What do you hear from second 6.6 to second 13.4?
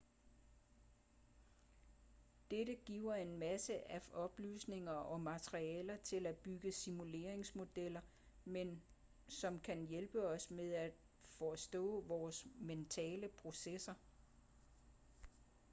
simuleringsmodeller med som kan hjælpe os med at forstå vores mentale